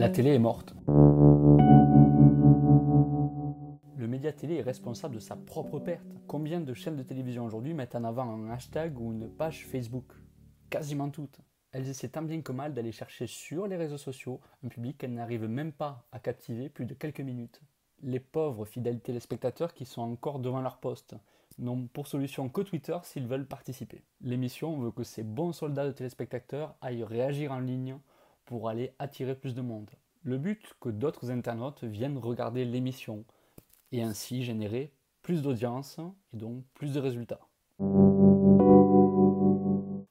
La 0.00 0.08
télé 0.08 0.30
est 0.30 0.38
morte. 0.38 0.72
Le 3.98 4.06
média 4.08 4.32
télé 4.32 4.54
est 4.54 4.62
responsable 4.62 5.16
de 5.16 5.20
sa 5.20 5.36
propre 5.36 5.78
perte. 5.78 6.06
Combien 6.26 6.62
de 6.62 6.72
chaînes 6.72 6.96
de 6.96 7.02
télévision 7.02 7.44
aujourd'hui 7.44 7.74
mettent 7.74 7.94
en 7.94 8.04
avant 8.04 8.22
un 8.22 8.48
hashtag 8.48 8.98
ou 8.98 9.12
une 9.12 9.28
page 9.28 9.66
Facebook? 9.66 10.06
Quasiment 10.70 11.10
toutes. 11.10 11.40
Elles 11.72 11.86
essaient 11.86 12.08
tant 12.08 12.22
bien 12.22 12.40
que 12.40 12.50
mal 12.50 12.72
d'aller 12.72 12.92
chercher 12.92 13.26
sur 13.26 13.66
les 13.66 13.76
réseaux 13.76 13.98
sociaux 13.98 14.40
un 14.64 14.68
public 14.68 14.96
qu'elles 14.96 15.12
n'arrivent 15.12 15.48
même 15.48 15.72
pas 15.72 16.06
à 16.12 16.18
captiver 16.18 16.70
plus 16.70 16.86
de 16.86 16.94
quelques 16.94 17.20
minutes. 17.20 17.60
Les 18.00 18.20
pauvres 18.20 18.64
fidèles 18.64 19.00
téléspectateurs 19.00 19.74
qui 19.74 19.84
sont 19.84 20.00
encore 20.00 20.38
devant 20.38 20.62
leur 20.62 20.78
poste 20.78 21.14
n'ont 21.58 21.88
pour 21.88 22.06
solution 22.06 22.48
que 22.48 22.62
Twitter 22.62 22.96
s'ils 23.02 23.26
veulent 23.26 23.46
participer. 23.46 24.02
L'émission 24.22 24.78
veut 24.78 24.92
que 24.92 25.04
ces 25.04 25.24
bons 25.24 25.52
soldats 25.52 25.86
de 25.86 25.92
téléspectateurs 25.92 26.74
aillent 26.80 27.04
réagir 27.04 27.52
en 27.52 27.58
ligne 27.58 27.98
pour 28.50 28.68
aller 28.68 28.92
attirer 28.98 29.36
plus 29.36 29.54
de 29.54 29.60
monde. 29.60 29.88
Le 30.24 30.36
but, 30.36 30.74
que 30.80 30.88
d'autres 30.88 31.30
internautes 31.30 31.84
viennent 31.84 32.18
regarder 32.18 32.64
l'émission 32.64 33.24
et 33.92 34.02
ainsi 34.02 34.42
générer 34.42 34.92
plus 35.22 35.40
d'audience 35.40 36.00
et 36.34 36.36
donc 36.36 36.64
plus 36.74 36.92
de 36.92 36.98
résultats. 36.98 37.46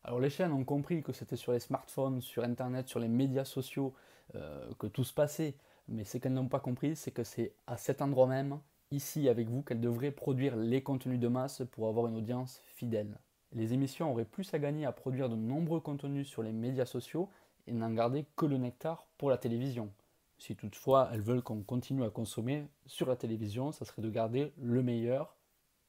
Alors 0.06 0.22
les 0.22 0.30
chaînes 0.30 0.54
ont 0.54 0.64
compris 0.64 1.04
que 1.04 1.12
c'était 1.12 1.36
sur 1.36 1.52
les 1.52 1.60
smartphones, 1.60 2.22
sur 2.22 2.46
Internet, 2.46 2.88
sur 2.88 3.02
les 3.02 3.10
médias 3.10 3.44
sociaux 3.44 3.94
euh, 4.36 4.72
que 4.80 4.88
tout 4.88 5.04
se 5.04 5.14
passait, 5.14 5.56
mais 5.90 6.06
ce 6.06 6.18
qu'elles 6.18 6.32
n'ont 6.32 6.48
pas 6.48 6.62
compris, 6.62 6.96
c'est 6.96 7.12
que 7.12 7.26
c'est 7.26 7.52
à 7.68 7.76
cet 7.76 8.02
endroit 8.02 8.28
même, 8.28 8.62
ici 8.92 9.28
avec 9.28 9.50
vous, 9.50 9.64
qu'elles 9.64 9.82
devraient 9.82 10.12
produire 10.12 10.56
les 10.56 10.82
contenus 10.82 11.20
de 11.20 11.28
masse 11.28 11.62
pour 11.72 11.90
avoir 11.90 12.08
une 12.08 12.16
audience 12.16 12.62
fidèle. 12.64 13.18
Les 13.52 13.74
émissions 13.74 14.10
auraient 14.10 14.24
plus 14.24 14.54
à 14.54 14.60
gagner 14.60 14.86
à 14.86 14.94
produire 14.94 15.28
de 15.28 15.36
nombreux 15.36 15.82
contenus 15.82 16.30
sur 16.30 16.42
les 16.42 16.54
médias 16.54 16.86
sociaux 16.86 17.28
et 17.70 17.74
n'en 17.74 17.92
garder 17.92 18.26
que 18.36 18.46
le 18.46 18.58
nectar 18.58 19.08
pour 19.18 19.30
la 19.30 19.38
télévision. 19.38 19.92
Si 20.38 20.56
toutefois 20.56 21.10
elles 21.14 21.22
veulent 21.22 21.44
qu'on 21.44 21.62
continue 21.62 22.04
à 22.04 22.10
consommer 22.10 22.68
sur 22.86 23.08
la 23.08 23.16
télévision, 23.16 23.72
ça 23.72 23.86
serait 23.86 24.02
de 24.02 24.10
garder 24.10 24.54
le 24.58 24.82
meilleur 24.82 25.36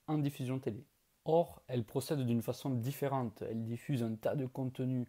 en 0.07 0.19
diffusion 0.19 0.59
télé. 0.59 0.85
Or, 1.25 1.63
elles 1.69 1.85
procèdent 1.85 2.27
d'une 2.27 2.43
façon 2.43 2.71
différente. 2.71 3.43
Elles 3.43 3.65
diffusent 3.65 4.03
un 4.03 4.15
tas 4.15 4.35
de 4.35 4.47
contenus 4.47 5.07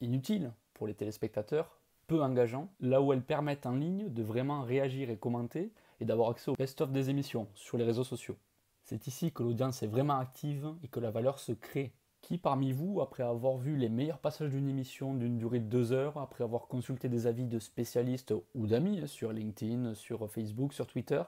inutiles 0.00 0.52
pour 0.74 0.86
les 0.86 0.94
téléspectateurs, 0.94 1.78
peu 2.06 2.22
engageants, 2.22 2.68
là 2.80 3.02
où 3.02 3.12
elles 3.12 3.24
permettent 3.24 3.66
en 3.66 3.74
ligne 3.74 4.08
de 4.08 4.22
vraiment 4.22 4.62
réagir 4.62 5.10
et 5.10 5.16
commenter 5.16 5.72
et 6.00 6.04
d'avoir 6.04 6.30
accès 6.30 6.50
au 6.50 6.54
best-of 6.54 6.92
des 6.92 7.10
émissions 7.10 7.48
sur 7.54 7.78
les 7.78 7.84
réseaux 7.84 8.04
sociaux. 8.04 8.36
C'est 8.82 9.06
ici 9.06 9.32
que 9.32 9.42
l'audience 9.42 9.82
est 9.82 9.88
vraiment 9.88 10.18
active 10.18 10.74
et 10.82 10.88
que 10.88 11.00
la 11.00 11.10
valeur 11.10 11.38
se 11.38 11.52
crée 11.52 11.94
qui 12.24 12.38
parmi 12.38 12.72
vous, 12.72 13.02
après 13.02 13.22
avoir 13.22 13.58
vu 13.58 13.76
les 13.76 13.90
meilleurs 13.90 14.18
passages 14.18 14.48
d'une 14.48 14.66
émission 14.66 15.12
d'une 15.12 15.36
durée 15.36 15.60
de 15.60 15.66
deux 15.66 15.92
heures, 15.92 16.16
après 16.16 16.42
avoir 16.42 16.68
consulté 16.68 17.10
des 17.10 17.26
avis 17.26 17.44
de 17.44 17.58
spécialistes 17.58 18.32
ou 18.54 18.66
d'amis 18.66 19.06
sur 19.06 19.30
LinkedIn, 19.30 19.92
sur 19.92 20.30
Facebook, 20.30 20.72
sur 20.72 20.86
Twitter, 20.86 21.22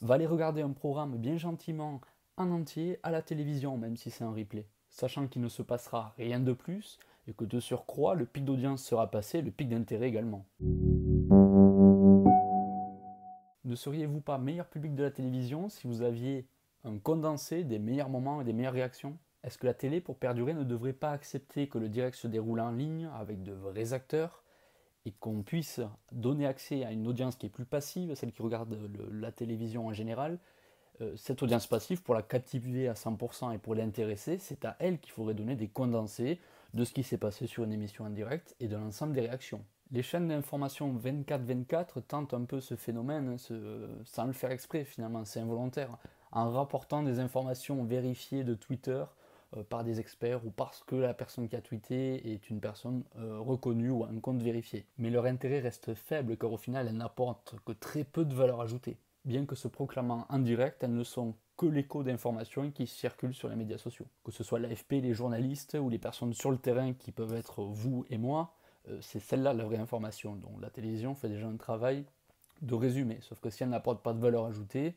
va 0.00 0.14
aller 0.14 0.26
regarder 0.26 0.62
un 0.62 0.70
programme 0.70 1.18
bien 1.18 1.36
gentiment 1.36 2.00
en 2.38 2.50
entier 2.52 2.98
à 3.02 3.10
la 3.10 3.20
télévision, 3.20 3.76
même 3.76 3.98
si 3.98 4.10
c'est 4.10 4.24
un 4.24 4.32
replay, 4.32 4.66
sachant 4.88 5.28
qu'il 5.28 5.42
ne 5.42 5.48
se 5.48 5.60
passera 5.60 6.14
rien 6.16 6.40
de 6.40 6.54
plus 6.54 6.98
et 7.28 7.34
que 7.34 7.44
de 7.44 7.60
surcroît, 7.60 8.14
le 8.14 8.24
pic 8.24 8.46
d'audience 8.46 8.82
sera 8.82 9.10
passé, 9.10 9.42
le 9.42 9.50
pic 9.50 9.68
d'intérêt 9.68 10.08
également. 10.08 10.46
Ne 13.64 13.74
seriez-vous 13.74 14.22
pas 14.22 14.38
meilleur 14.38 14.68
public 14.68 14.94
de 14.94 15.02
la 15.02 15.10
télévision 15.10 15.68
si 15.68 15.86
vous 15.86 16.00
aviez 16.00 16.48
un 16.84 16.98
condensé 16.98 17.62
des 17.62 17.78
meilleurs 17.78 18.08
moments 18.08 18.40
et 18.40 18.44
des 18.44 18.54
meilleures 18.54 18.72
réactions? 18.72 19.18
Est-ce 19.42 19.56
que 19.56 19.66
la 19.66 19.74
télé, 19.74 20.00
pour 20.00 20.16
perdurer, 20.16 20.52
ne 20.52 20.64
devrait 20.64 20.92
pas 20.92 21.12
accepter 21.12 21.68
que 21.68 21.78
le 21.78 21.88
direct 21.88 22.16
se 22.16 22.26
déroule 22.26 22.60
en 22.60 22.72
ligne 22.72 23.08
avec 23.18 23.42
de 23.42 23.52
vrais 23.52 23.92
acteurs 23.92 24.42
et 25.06 25.12
qu'on 25.12 25.42
puisse 25.42 25.80
donner 26.12 26.46
accès 26.46 26.84
à 26.84 26.92
une 26.92 27.06
audience 27.06 27.36
qui 27.36 27.46
est 27.46 27.50
plus 27.50 27.64
passive, 27.64 28.14
celle 28.14 28.32
qui 28.32 28.42
regarde 28.42 28.78
la 29.10 29.32
télévision 29.32 29.86
en 29.86 29.92
général 29.94 30.38
euh, 31.00 31.16
Cette 31.16 31.42
audience 31.42 31.66
passive, 31.66 32.02
pour 32.02 32.14
la 32.14 32.22
captiver 32.22 32.86
à 32.86 32.92
100% 32.92 33.54
et 33.54 33.58
pour 33.58 33.74
l'intéresser, 33.74 34.36
c'est 34.38 34.66
à 34.66 34.76
elle 34.78 34.98
qu'il 34.98 35.12
faudrait 35.12 35.34
donner 35.34 35.56
des 35.56 35.68
condensés 35.68 36.38
de 36.74 36.84
ce 36.84 36.92
qui 36.92 37.02
s'est 37.02 37.18
passé 37.18 37.46
sur 37.46 37.64
une 37.64 37.72
émission 37.72 38.04
en 38.04 38.10
direct 38.10 38.54
et 38.60 38.68
de 38.68 38.76
l'ensemble 38.76 39.14
des 39.14 39.22
réactions. 39.22 39.64
Les 39.90 40.02
chaînes 40.02 40.28
d'information 40.28 40.94
24-24 40.94 42.02
tentent 42.06 42.34
un 42.34 42.44
peu 42.44 42.60
ce 42.60 42.76
phénomène 42.76 43.38
sans 44.04 44.26
le 44.26 44.32
faire 44.32 44.52
exprès 44.52 44.84
finalement, 44.84 45.24
c'est 45.24 45.40
involontaire, 45.40 45.96
en 46.30 46.50
rapportant 46.50 47.02
des 47.02 47.18
informations 47.18 47.82
vérifiées 47.84 48.44
de 48.44 48.54
Twitter 48.54 49.02
euh, 49.56 49.64
par 49.64 49.84
des 49.84 49.98
experts 49.98 50.44
ou 50.46 50.50
parce 50.50 50.84
que 50.84 50.94
la 50.94 51.14
personne 51.14 51.48
qui 51.48 51.56
a 51.56 51.60
tweeté 51.60 52.32
est 52.32 52.50
une 52.50 52.60
personne 52.60 53.02
euh, 53.16 53.38
reconnue 53.40 53.90
ou 53.90 54.04
un 54.04 54.20
compte 54.20 54.42
vérifié. 54.42 54.86
Mais 54.98 55.10
leur 55.10 55.24
intérêt 55.24 55.60
reste 55.60 55.94
faible 55.94 56.36
car 56.36 56.52
au 56.52 56.56
final 56.56 56.86
elles 56.86 56.96
n'apportent 56.96 57.56
que 57.64 57.72
très 57.72 58.04
peu 58.04 58.24
de 58.24 58.34
valeur 58.34 58.60
ajoutée. 58.60 58.96
Bien 59.24 59.46
que 59.46 59.54
se 59.54 59.68
proclamant 59.68 60.26
en 60.28 60.38
direct, 60.38 60.82
elles 60.82 60.94
ne 60.94 61.04
sont 61.04 61.34
que 61.56 61.66
l'écho 61.66 62.02
d'informations 62.02 62.70
qui 62.70 62.86
circulent 62.86 63.34
sur 63.34 63.48
les 63.48 63.56
médias 63.56 63.76
sociaux. 63.76 64.06
Que 64.24 64.32
ce 64.32 64.42
soit 64.44 64.60
l'AFP, 64.60 64.92
les 64.92 65.12
journalistes 65.12 65.76
ou 65.78 65.90
les 65.90 65.98
personnes 65.98 66.32
sur 66.32 66.50
le 66.50 66.56
terrain 66.56 66.94
qui 66.94 67.12
peuvent 67.12 67.34
être 67.34 67.64
vous 67.64 68.06
et 68.08 68.18
moi, 68.18 68.54
euh, 68.88 68.98
c'est 69.02 69.20
celle-là 69.20 69.52
la 69.52 69.64
vraie 69.64 69.78
information. 69.78 70.36
Donc 70.36 70.60
la 70.60 70.70
télévision 70.70 71.14
fait 71.14 71.28
déjà 71.28 71.46
un 71.46 71.56
travail 71.56 72.04
de 72.62 72.74
résumé, 72.74 73.18
sauf 73.22 73.40
que 73.40 73.50
si 73.50 73.62
elle 73.62 73.70
n'apporte 73.70 74.02
pas 74.02 74.12
de 74.12 74.20
valeur 74.20 74.44
ajoutée, 74.46 74.94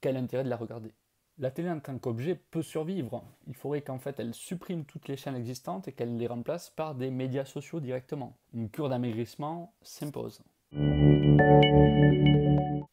quel 0.00 0.16
intérêt 0.16 0.44
de 0.44 0.48
la 0.48 0.56
regarder? 0.56 0.92
La 1.38 1.50
télé 1.50 1.70
en 1.70 1.78
tant 1.78 1.96
qu'objet 1.98 2.34
peut 2.34 2.62
survivre. 2.62 3.22
Il 3.46 3.54
faudrait 3.54 3.82
qu'en 3.82 3.98
fait 3.98 4.18
elle 4.18 4.34
supprime 4.34 4.84
toutes 4.84 5.08
les 5.08 5.16
chaînes 5.16 5.36
existantes 5.36 5.86
et 5.88 5.92
qu'elle 5.92 6.16
les 6.16 6.26
remplace 6.26 6.70
par 6.70 6.94
des 6.94 7.10
médias 7.10 7.44
sociaux 7.44 7.80
directement. 7.80 8.36
Une 8.54 8.70
cure 8.70 8.88
d'amaigrissement 8.88 9.72
s'impose. 9.82 10.42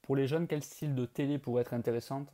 Pour 0.04 0.16
les 0.16 0.28
jeunes, 0.28 0.48
quel 0.48 0.62
style 0.62 0.94
de 0.94 1.06
télé 1.06 1.40
pourrait 1.40 1.62
être 1.62 1.74
intéressante? 1.74 2.32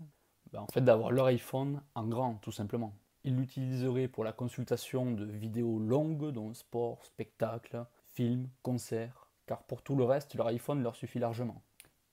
Ben, 0.51 0.59
En 0.59 0.67
fait, 0.67 0.81
d'avoir 0.81 1.11
leur 1.11 1.27
iPhone 1.27 1.81
en 1.95 2.05
grand, 2.05 2.35
tout 2.35 2.51
simplement. 2.51 2.93
Ils 3.23 3.37
l'utiliseraient 3.37 4.09
pour 4.09 4.23
la 4.23 4.33
consultation 4.33 5.11
de 5.11 5.25
vidéos 5.25 5.79
longues, 5.79 6.31
dont 6.31 6.53
sport, 6.53 7.05
spectacle, 7.05 7.85
films, 8.13 8.49
concerts, 8.61 9.27
car 9.45 9.63
pour 9.63 9.81
tout 9.81 9.95
le 9.95 10.03
reste, 10.03 10.35
leur 10.35 10.47
iPhone 10.47 10.83
leur 10.83 10.95
suffit 10.95 11.19
largement 11.19 11.61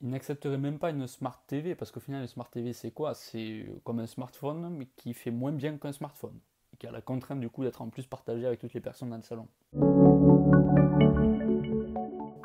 ils 0.01 0.09
n'accepteraient 0.09 0.57
même 0.57 0.79
pas 0.79 0.91
une 0.91 1.07
Smart 1.07 1.41
TV, 1.47 1.75
parce 1.75 1.91
qu'au 1.91 1.99
final, 1.99 2.21
une 2.21 2.27
Smart 2.27 2.49
TV, 2.49 2.73
c'est 2.73 2.91
quoi? 2.91 3.13
C'est 3.13 3.65
comme 3.83 3.99
un 3.99 4.07
smartphone, 4.07 4.69
mais 4.69 4.87
qui 4.95 5.13
fait 5.13 5.31
moins 5.31 5.51
bien 5.51 5.77
qu'un 5.77 5.91
smartphone, 5.91 6.39
et 6.73 6.77
qui 6.77 6.87
a 6.87 6.91
la 6.91 7.01
contrainte 7.01 7.39
du 7.39 7.49
coup 7.49 7.63
d'être 7.63 7.81
en 7.81 7.89
plus 7.89 8.07
partagé 8.07 8.45
avec 8.45 8.59
toutes 8.59 8.73
les 8.73 8.81
personnes 8.81 9.09
dans 9.09 9.17
le 9.17 9.21
salon. 9.21 9.47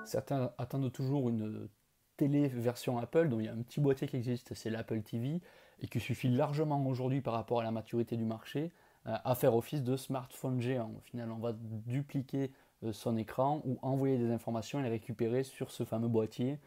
Certains 0.05 0.53
attendent 0.59 0.93
toujours 0.93 1.29
une 1.29 1.69
télé 2.17 2.49
version 2.49 2.99
Apple, 2.99 3.29
dont 3.29 3.39
il 3.39 3.47
y 3.47 3.49
a 3.49 3.53
un 3.53 3.63
petit 3.63 3.81
boîtier 3.81 4.09
qui 4.09 4.17
existe, 4.17 4.55
c'est 4.55 4.71
l'Apple 4.71 5.03
TV, 5.03 5.41
et 5.81 5.87
qui 5.87 6.01
suffit 6.01 6.29
largement 6.29 6.85
aujourd'hui 6.87 7.21
par 7.21 7.35
rapport 7.35 7.61
à 7.61 7.65
la 7.65 7.71
maturité 7.71 8.17
du 8.17 8.25
marché 8.25 8.73
euh, 9.07 9.17
à 9.25 9.35
faire 9.35 9.55
office 9.55 9.83
de 9.83 9.97
smartphone 9.97 10.61
géant. 10.61 10.93
Au 10.97 11.01
final, 11.01 11.31
on 11.31 11.39
va 11.39 11.53
dupliquer 11.53 12.53
euh, 12.83 12.93
son 12.93 13.17
écran 13.17 13.63
ou 13.65 13.79
envoyer 13.83 14.19
des 14.19 14.31
informations 14.31 14.81
et 14.81 14.83
les 14.83 14.89
récupérer 14.89 15.45
sur 15.45 15.71
ce 15.71 15.85
fameux 15.85 16.09
boîtier 16.09 16.59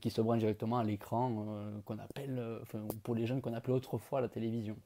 qui 0.00 0.10
se 0.10 0.20
branche 0.20 0.38
directement 0.38 0.78
à 0.78 0.84
l'écran 0.84 1.46
euh, 1.48 1.80
qu'on 1.84 1.98
appelle, 1.98 2.38
euh, 2.38 2.60
pour 3.02 3.14
les 3.14 3.26
jeunes 3.26 3.40
qu'on 3.40 3.54
appelait 3.54 3.74
autrefois 3.74 4.20
la 4.20 4.28
télévision. 4.28 4.76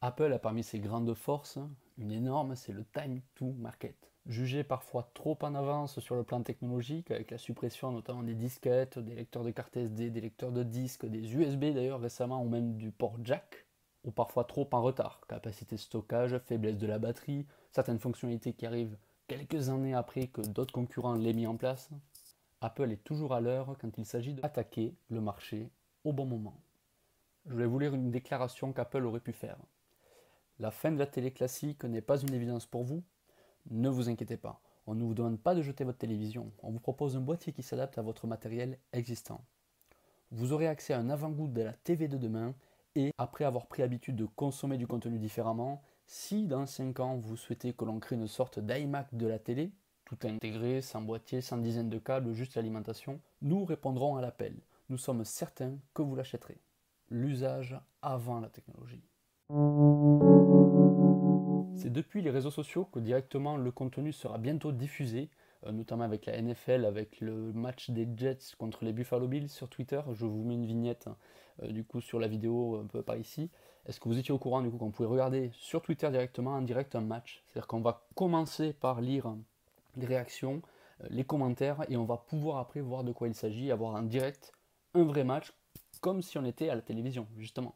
Apple 0.00 0.32
a 0.32 0.38
parmi 0.38 0.62
ses 0.62 0.80
grandes 0.80 1.14
forces 1.14 1.58
une 1.98 2.10
énorme, 2.10 2.56
c'est 2.56 2.72
le 2.72 2.84
time 2.84 3.20
to 3.34 3.52
market. 3.58 4.10
Jugé 4.26 4.64
parfois 4.64 5.10
trop 5.14 5.38
en 5.42 5.54
avance 5.54 6.00
sur 6.00 6.14
le 6.14 6.22
plan 6.22 6.42
technologique, 6.42 7.10
avec 7.10 7.30
la 7.30 7.38
suppression 7.38 7.92
notamment 7.92 8.22
des 8.22 8.34
disquettes, 8.34 8.98
des 8.98 9.14
lecteurs 9.14 9.44
de 9.44 9.50
cartes 9.50 9.76
SD, 9.76 10.10
des 10.10 10.20
lecteurs 10.20 10.52
de 10.52 10.62
disques, 10.62 11.06
des 11.06 11.34
USB 11.34 11.66
d'ailleurs 11.66 12.00
récemment, 12.00 12.42
ou 12.42 12.48
même 12.48 12.76
du 12.76 12.90
port 12.90 13.16
jack, 13.22 13.66
ou 14.04 14.10
parfois 14.10 14.44
trop 14.44 14.68
en 14.72 14.82
retard. 14.82 15.20
Capacité 15.28 15.76
de 15.76 15.80
stockage, 15.80 16.38
faiblesse 16.38 16.78
de 16.78 16.86
la 16.86 16.98
batterie, 16.98 17.46
certaines 17.72 17.98
fonctionnalités 17.98 18.52
qui 18.52 18.64
arrivent 18.64 18.96
quelques 19.28 19.68
années 19.68 19.94
après 19.94 20.28
que 20.28 20.40
d'autres 20.40 20.72
concurrents 20.72 21.14
l'aient 21.14 21.32
mis 21.32 21.46
en 21.46 21.56
place, 21.56 21.90
Apple 22.64 22.92
est 22.92 23.02
toujours 23.02 23.34
à 23.34 23.40
l'heure 23.40 23.76
quand 23.80 23.98
il 23.98 24.06
s'agit 24.06 24.34
d'attaquer 24.34 24.94
le 25.10 25.20
marché 25.20 25.68
au 26.04 26.12
bon 26.12 26.26
moment. 26.26 26.54
Je 27.46 27.56
vais 27.56 27.66
vous 27.66 27.80
lire 27.80 27.92
une 27.92 28.12
déclaration 28.12 28.72
qu'Apple 28.72 29.04
aurait 29.04 29.18
pu 29.18 29.32
faire. 29.32 29.58
La 30.60 30.70
fin 30.70 30.92
de 30.92 30.98
la 30.98 31.08
télé 31.08 31.32
classique 31.32 31.82
n'est 31.82 32.00
pas 32.00 32.20
une 32.20 32.32
évidence 32.32 32.66
pour 32.66 32.84
vous? 32.84 33.02
Ne 33.68 33.88
vous 33.88 34.08
inquiétez 34.08 34.36
pas, 34.36 34.62
on 34.86 34.94
ne 34.94 35.02
vous 35.02 35.12
demande 35.12 35.40
pas 35.40 35.56
de 35.56 35.62
jeter 35.62 35.82
votre 35.82 35.98
télévision, 35.98 36.52
on 36.62 36.70
vous 36.70 36.78
propose 36.78 37.16
un 37.16 37.20
boîtier 37.20 37.52
qui 37.52 37.64
s'adapte 37.64 37.98
à 37.98 38.02
votre 38.02 38.28
matériel 38.28 38.78
existant. 38.92 39.44
Vous 40.30 40.52
aurez 40.52 40.68
accès 40.68 40.92
à 40.92 41.00
un 41.00 41.10
avant-goût 41.10 41.48
de 41.48 41.62
la 41.62 41.72
TV 41.72 42.06
de 42.06 42.16
demain 42.16 42.54
et 42.94 43.10
après 43.18 43.44
avoir 43.44 43.66
pris 43.66 43.82
l'habitude 43.82 44.14
de 44.14 44.26
consommer 44.26 44.78
du 44.78 44.86
contenu 44.86 45.18
différemment, 45.18 45.82
si 46.06 46.46
dans 46.46 46.66
5 46.66 47.00
ans 47.00 47.16
vous 47.16 47.36
souhaitez 47.36 47.72
que 47.72 47.84
l'on 47.84 47.98
crée 47.98 48.14
une 48.14 48.28
sorte 48.28 48.60
d'iMac 48.60 49.12
de 49.16 49.26
la 49.26 49.40
télé, 49.40 49.72
tout 50.12 50.26
intégré, 50.28 50.82
sans 50.82 51.00
boîtier, 51.00 51.40
sans 51.40 51.56
dizaine 51.56 51.88
de 51.88 51.98
câbles, 51.98 52.34
juste 52.34 52.56
l'alimentation, 52.56 53.20
nous 53.40 53.64
répondrons 53.64 54.16
à 54.16 54.20
l'appel. 54.20 54.54
Nous 54.90 54.98
sommes 54.98 55.24
certains 55.24 55.78
que 55.94 56.02
vous 56.02 56.14
l'achèterez. 56.14 56.58
L'usage 57.08 57.78
avant 58.02 58.40
la 58.40 58.48
technologie. 58.48 59.02
C'est 61.74 61.92
depuis 61.92 62.20
les 62.20 62.30
réseaux 62.30 62.50
sociaux 62.50 62.84
que 62.84 62.98
directement 62.98 63.56
le 63.56 63.70
contenu 63.70 64.12
sera 64.12 64.36
bientôt 64.36 64.70
diffusé, 64.70 65.30
notamment 65.70 66.04
avec 66.04 66.26
la 66.26 66.40
NFL, 66.40 66.84
avec 66.84 67.20
le 67.20 67.52
match 67.54 67.88
des 67.90 68.06
Jets 68.14 68.54
contre 68.58 68.84
les 68.84 68.92
Buffalo 68.92 69.26
Bills 69.28 69.48
sur 69.48 69.70
Twitter. 69.70 70.02
Je 70.12 70.26
vous 70.26 70.44
mets 70.44 70.54
une 70.54 70.66
vignette 70.66 71.08
du 71.62 71.84
coup 71.84 72.02
sur 72.02 72.18
la 72.18 72.28
vidéo 72.28 72.80
un 72.82 72.86
peu 72.86 73.02
par 73.02 73.16
ici. 73.16 73.50
Est-ce 73.86 73.98
que 73.98 74.08
vous 74.08 74.18
étiez 74.18 74.32
au 74.32 74.38
courant 74.38 74.60
du 74.60 74.70
coup 74.70 74.76
qu'on 74.76 74.90
pouvait 74.90 75.08
regarder 75.08 75.50
sur 75.54 75.80
Twitter 75.80 76.10
directement 76.10 76.52
en 76.52 76.62
direct 76.62 76.94
un 76.94 77.00
match? 77.00 77.42
C'est-à-dire 77.46 77.66
qu'on 77.66 77.80
va 77.80 78.06
commencer 78.14 78.74
par 78.74 79.00
lire 79.00 79.34
les 79.96 80.06
réactions, 80.06 80.62
les 81.10 81.24
commentaires 81.24 81.84
et 81.88 81.96
on 81.96 82.04
va 82.04 82.16
pouvoir 82.16 82.58
après 82.58 82.80
voir 82.80 83.04
de 83.04 83.12
quoi 83.12 83.28
il 83.28 83.34
s'agit, 83.34 83.70
avoir 83.70 83.94
en 83.94 84.02
direct 84.02 84.52
un 84.94 85.04
vrai 85.04 85.24
match 85.24 85.52
comme 86.00 86.22
si 86.22 86.38
on 86.38 86.44
était 86.44 86.68
à 86.68 86.74
la 86.74 86.82
télévision 86.82 87.26
justement. 87.36 87.74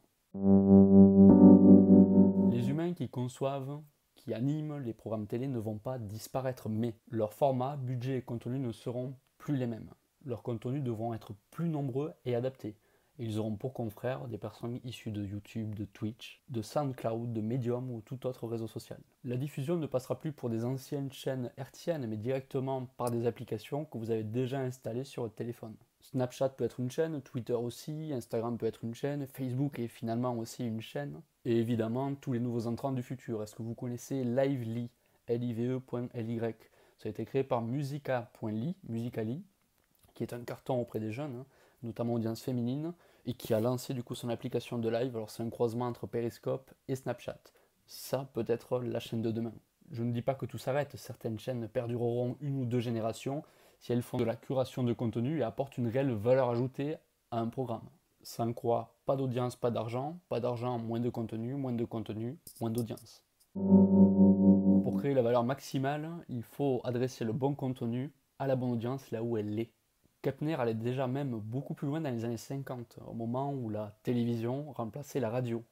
Les 2.51 2.71
humains 2.71 2.95
qui 2.95 3.09
conçoivent, 3.09 3.81
qui 4.15 4.35
animent 4.35 4.79
les 4.79 4.93
programmes 4.93 5.27
télé 5.27 5.47
ne 5.47 5.59
vont 5.59 5.79
pas 5.79 5.99
disparaître, 5.99 6.69
mais 6.69 6.95
leur 7.11 7.33
format, 7.33 7.77
budget 7.77 8.19
et 8.19 8.23
contenu 8.23 8.59
ne 8.59 8.73
seront 8.73 9.15
plus 9.39 9.57
les 9.57 9.67
mêmes. 9.67 9.91
Leurs 10.25 10.43
contenus 10.43 10.83
devront 10.83 11.15
être 11.15 11.35
plus 11.51 11.69
nombreux 11.69 12.13
et 12.25 12.35
adaptés. 12.35 12.77
Ils 13.19 13.39
auront 13.39 13.57
pour 13.57 13.73
confrères 13.73 14.29
des 14.29 14.37
personnes 14.37 14.79
issues 14.85 15.11
de 15.11 15.25
YouTube, 15.25 15.75
de 15.75 15.87
Twitch, 15.87 16.43
de 16.51 16.61
SoundCloud, 16.61 17.33
de 17.33 17.41
Medium 17.41 17.91
ou 17.91 18.03
tout 18.03 18.27
autre 18.27 18.47
réseau 18.47 18.67
social. 18.67 19.01
La 19.25 19.39
diffusion 19.39 19.77
ne 19.77 19.87
passera 19.87 20.19
plus 20.19 20.33
pour 20.33 20.51
des 20.51 20.67
anciennes 20.67 21.11
chaînes 21.11 21.51
hertziennes, 21.57 22.07
mais 22.07 22.19
directement 22.19 22.85
par 22.99 23.11
des 23.11 23.27
applications 23.27 23.87
que 23.87 23.97
vous 23.97 24.11
avez 24.11 24.23
déjà 24.23 24.61
installées 24.61 25.05
sur 25.05 25.23
votre 25.23 25.35
téléphone. 25.35 25.75
Snapchat 26.03 26.51
peut 26.51 26.65
être 26.65 26.79
une 26.79 26.91
chaîne, 26.91 27.23
Twitter 27.23 27.55
aussi, 27.55 28.13
Instagram 28.13 28.59
peut 28.59 28.67
être 28.67 28.85
une 28.85 28.95
chaîne, 28.95 29.27
Facebook 29.27 29.79
est 29.79 29.89
finalement 29.89 30.37
aussi 30.37 30.67
une 30.67 30.83
chaîne. 30.83 31.23
Et 31.47 31.57
évidemment, 31.57 32.15
tous 32.15 32.35
les 32.35 32.41
nouveaux 32.41 32.67
entrants 32.67 32.93
du 32.93 33.03
futur. 33.03 33.43
Est-ce 33.43 33.55
que 33.55 33.63
vous 33.63 33.75
connaissez 33.75 34.25
Lively, 34.25 34.91
L-I-V-E.ly 35.27 36.41
Ça 36.99 37.07
a 37.07 37.09
été 37.09 37.25
créé 37.25 37.45
par 37.45 37.63
Musica.ly, 37.63 38.77
Musically, 38.87 39.43
qui 40.13 40.23
est 40.23 40.35
un 40.35 40.45
carton 40.45 40.79
auprès 40.79 41.01
des 41.01 41.13
jeunes. 41.13 41.37
Hein 41.37 41.47
notamment 41.83 42.15
audience 42.15 42.43
féminine, 42.43 42.93
et 43.26 43.34
qui 43.34 43.52
a 43.52 43.61
lancé 43.61 43.93
du 43.93 44.02
coup 44.02 44.14
son 44.14 44.28
application 44.28 44.78
de 44.78 44.88
live. 44.88 45.17
Alors 45.17 45.31
c'est 45.31 45.43
un 45.43 45.50
croisement 45.50 45.87
entre 45.87 46.06
Periscope 46.06 46.73
et 46.88 46.96
Snapchat. 46.96 47.40
Ça 47.87 48.28
peut 48.32 48.44
être 48.46 48.81
la 48.81 49.00
chaîne 49.00 49.23
de 49.23 49.31
demain. 49.31 49.52
Je 49.90 50.02
ne 50.02 50.12
dis 50.12 50.23
pas 50.23 50.34
que 50.34 50.46
tout 50.46 50.58
s'arrête, 50.58 50.96
certaines 50.96 51.38
chaînes 51.38 51.69
perdureront 51.69 52.37
une 52.40 52.61
ou 52.61 52.64
deux 52.64 52.81
générations 52.81 53.43
si 53.78 53.93
elles 53.93 54.02
font 54.02 54.17
de 54.17 54.25
la 54.25 54.37
curation 54.37 54.82
de 54.82 54.93
contenu 54.93 55.40
et 55.40 55.43
apportent 55.43 55.78
une 55.78 55.88
réelle 55.88 56.12
valeur 56.12 56.49
ajoutée 56.50 56.96
à 57.31 57.38
un 57.38 57.49
programme. 57.49 57.88
Sans 58.23 58.52
quoi, 58.52 58.96
pas 59.05 59.14
d'audience, 59.17 59.55
pas 59.55 59.70
d'argent, 59.70 60.19
pas 60.29 60.40
d'argent, 60.40 60.79
moins 60.79 60.99
de 60.99 61.11
contenu, 61.11 61.55
moins 61.55 61.72
de 61.72 61.84
contenu, 61.84 62.38
moins 62.61 62.70
d'audience. 62.70 63.22
Pour 63.55 64.96
créer 64.99 65.14
la 65.14 65.22
valeur 65.22 65.44
maximale, 65.44 66.11
il 66.29 66.43
faut 66.43 66.81
adresser 66.84 67.25
le 67.25 67.32
bon 67.32 67.55
contenu 67.55 68.12
à 68.38 68.46
la 68.46 68.56
bonne 68.56 68.70
audience 68.70 69.11
là 69.11 69.22
où 69.22 69.37
elle 69.37 69.58
est. 69.58 69.70
Kepner 70.23 70.55
allait 70.55 70.75
déjà 70.75 71.07
même 71.07 71.39
beaucoup 71.39 71.75
plus 71.75 71.87
loin 71.87 72.01
dans 72.01 72.11
les 72.11 72.25
années 72.25 72.37
50, 72.37 72.99
au 73.07 73.13
moment 73.13 73.53
où 73.53 73.69
la 73.71 73.97
télévision 74.03 74.73
remplaçait 74.73 75.21
la 75.21 75.31
radio. 75.31 75.65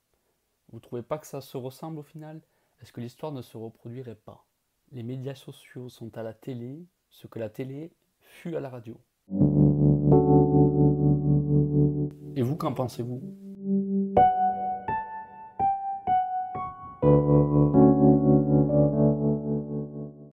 Vous 0.73 0.81
trouvez 0.81 1.03
pas 1.03 1.19
que 1.19 1.27
ça 1.27 1.41
se 1.41 1.57
ressemble 1.57 1.99
au 1.99 2.03
final? 2.03 2.41
Est-ce 2.81 2.93
que 2.93 3.01
l'histoire 3.01 3.33
ne 3.33 3.43
se 3.43 3.57
reproduirait 3.57 4.15
pas? 4.15 4.45
Les 4.93 5.03
médias 5.03 5.35
sociaux 5.35 5.89
sont 5.89 6.17
à 6.17 6.23
la 6.23 6.35
télé 6.35 6.87
ce 7.11 7.27
que 7.27 7.39
la 7.39 7.49
télé 7.49 7.93
fut 8.21 8.57
à 8.57 8.61
la 8.61 8.69
radio. 8.69 9.01
Et 12.37 12.43
vous, 12.43 12.57
qu'en 12.57 12.75
pensez-vous? 12.75 13.23